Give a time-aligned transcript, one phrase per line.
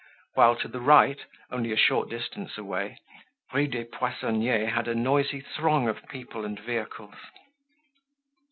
[0.33, 1.19] While, to the right,
[1.51, 2.97] only a short distance away,
[3.53, 7.13] Rue des Poissonniers had a noisy throng of people and vehicles.